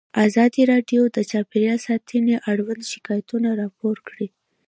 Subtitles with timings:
[0.27, 4.27] ازادي راډیو د چاپیریال ساتنه اړوند شکایتونه راپور کړي.